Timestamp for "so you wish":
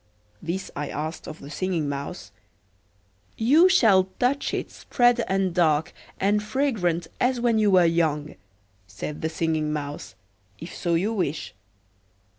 10.75-11.53